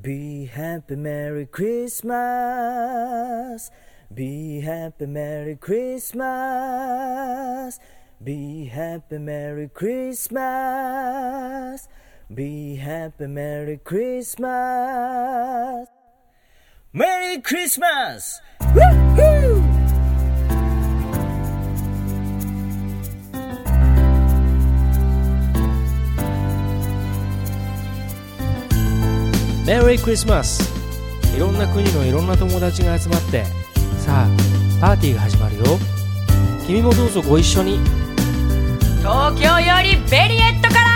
[0.00, 2.12] Be happy, Merry Christmas.
[4.14, 6.20] Be happy, Merry Christmas.
[8.22, 10.38] Be happy, Merry Christmas.
[12.32, 14.48] Be happy, Merry Christmas.
[16.92, 18.40] Merry Christmas!
[29.68, 30.62] メリークリスマス
[31.36, 33.44] いろんな国のいろんな友達が集まって
[33.98, 34.28] さあ
[34.80, 35.64] パーティーが始まるよ。
[36.66, 37.78] 君もどうぞご一緒に。
[39.00, 40.87] 東京よりベリエットから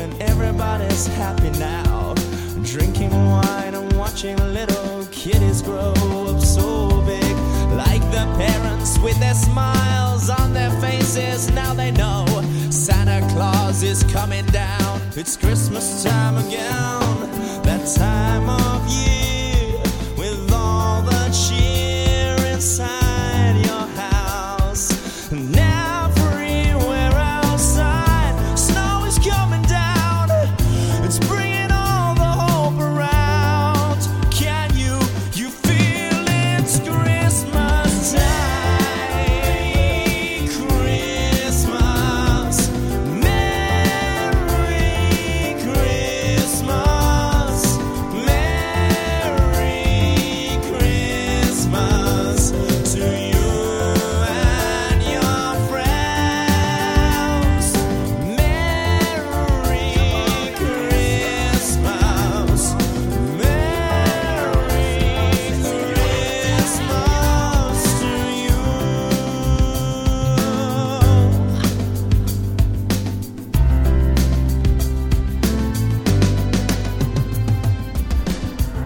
[0.00, 2.14] when everybody's happy now.
[2.62, 5.92] Drinking wine and watching little kiddies grow
[6.28, 7.36] up so big.
[7.84, 11.50] Like the parents with their smiles on their faces.
[11.50, 12.24] Now they know
[12.70, 15.00] Santa Claus is coming down.
[15.16, 17.62] It's Christmas time again.
[17.62, 18.69] That time of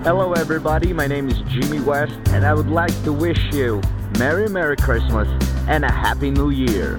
[0.04, 0.92] Hello, everybody.
[0.92, 3.80] My name is Jimi West, and I would like to wish you
[4.18, 5.26] Merry, Merry Christmas
[5.66, 6.98] and a Happy New Year.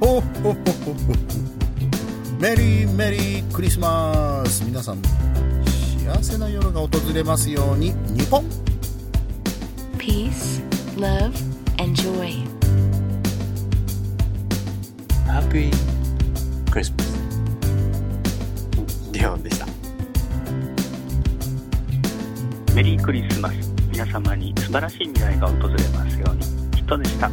[0.00, 1.14] Ho, ho, ho, ho, ho.
[2.40, 8.44] Merry, メリーメリークリスマス皆さん幸せな夜が訪れますようにニュポン
[9.98, 10.62] Peace,
[10.96, 11.34] love,
[11.78, 12.46] and joy.
[15.26, 15.70] Happy
[16.70, 17.12] Christmas.
[19.12, 19.53] ではね
[22.74, 26.42] メリークリスマス皆様に素晴らしい未来が訪れますように
[26.74, 27.30] ヒットでした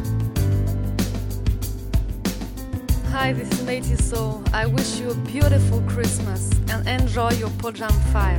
[3.10, 4.40] Hi, this is Lady Soul.
[4.52, 8.38] I wish you a beautiful Christmas and enjoy your Pojam 5.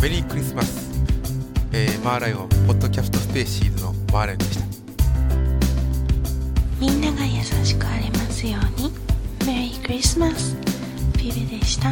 [0.00, 1.02] メリークリスマス、
[1.72, 4.66] えーマーライオンポッドキャストスペーシーズのマーライオンでした
[6.80, 8.92] みんなが優しくありますように。
[9.44, 10.75] メリークリスマス。
[11.32, 11.90] ビビでした。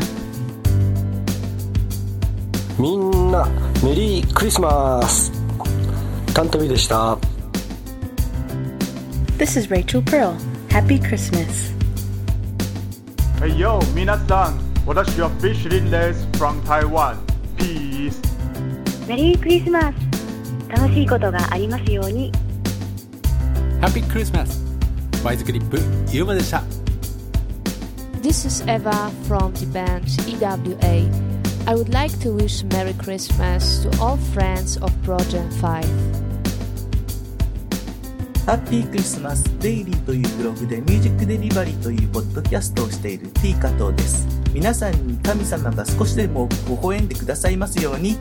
[2.78, 3.46] みんな
[3.82, 5.32] メリークリスマス
[6.32, 7.16] タントビでした
[9.38, 10.34] This is Rachel Pearl.
[10.68, 11.72] Happy Christmas.
[13.40, 17.16] Hey yo, 皆さん、私はフィッシュリンです from Taiwan.
[17.56, 18.20] Peace.
[19.08, 19.94] メリークリスマス
[20.68, 22.32] 楽しいことがありますように
[23.80, 24.62] ハッピークリスマス
[25.24, 25.78] ワイズクリップ
[26.10, 26.62] ゆうまでした
[28.24, 31.10] This is Eva from the band EWA.
[31.66, 35.84] I would like to wish Merry Christmas to all friends of Project 5.
[35.84, 36.24] Happy Christmas,
[38.40, 38.46] 5.
[38.46, 44.26] ハッピークリスマスデイリーというブログでミュージックデリバリーというポッドキャストをしている T 加藤です。
[44.54, 48.16] 皆さんに神様が少しでも微笑んでくださいますように。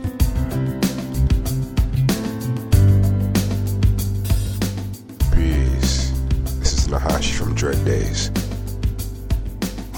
[5.31, 6.11] Peace.
[6.59, 8.42] This is Nahash from Dread Daze.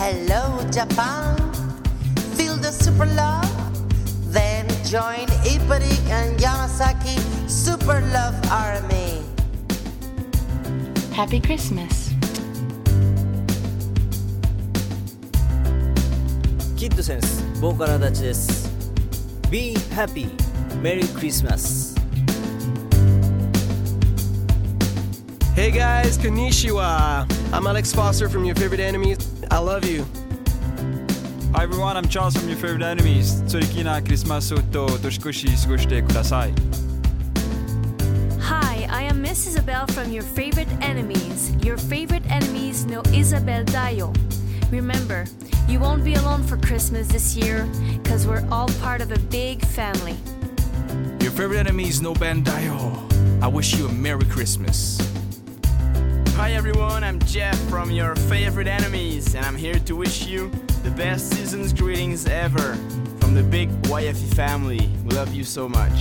[0.04, 1.36] Hello, Japan.
[2.36, 3.46] Feel the super love?
[4.32, 9.22] Then join Iparik and Yamasaki Super Love Army.
[11.12, 12.10] Happy Christmas.
[16.76, 18.70] キッドセンスボーカル足立です
[19.50, 20.30] Be happy
[20.82, 21.94] Merry Christmas
[25.54, 27.26] Hey guys, konnichiwa.
[27.52, 29.18] I'm Alex Foster from Your Favorite Enemies.
[29.50, 30.04] I love you.
[31.54, 33.42] Hi everyone, I'm Charles from Your Favorite Enemies.
[33.48, 36.52] 素敵なクリスマスと年越し過ごしてください。
[38.40, 41.54] Hi, I am Miss Isabel from Your Favorite Enemies.
[41.64, 44.12] Your Favorite Enemies no Isabel Dayo.
[44.70, 45.24] Remember,
[45.68, 47.66] you won't be alone for Christmas this year
[48.02, 50.16] because we're all part of a big family.
[51.20, 53.42] Your favorite enemies, no Bandayo.
[53.42, 54.98] I wish you a Merry Christmas.
[56.36, 60.50] Hi everyone, I'm Jeff from Your Favorite Enemies, and I'm here to wish you
[60.82, 62.74] the best season's greetings ever
[63.20, 64.90] from the big YFE family.
[65.04, 65.92] We love you so much.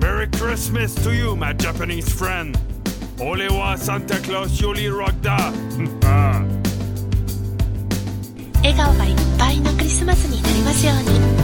[0.00, 2.58] Merry Christmas to you, my Japanese friend.
[3.20, 5.52] Ole wa Santa Claus Yoli Rogda.
[8.62, 11.43] 笑顔がいっぱいのクリスマスになりますよう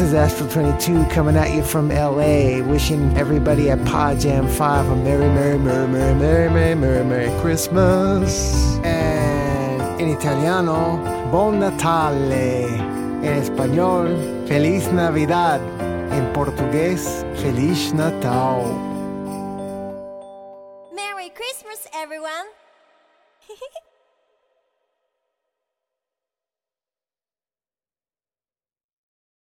[0.00, 4.88] This is Astral 22 coming at you from LA, wishing everybody at Pod Jam 5
[4.88, 8.78] a Merry, Merry, Merry, Merry, Merry, Merry, Merry, Merry Christmas.
[8.82, 10.96] And in Italiano,
[11.30, 12.64] Buon Natale.
[13.22, 14.16] En español,
[14.48, 15.60] Feliz Navidad.
[16.12, 18.64] En portugués, Feliz Natal.
[20.94, 22.48] Merry Christmas, everyone!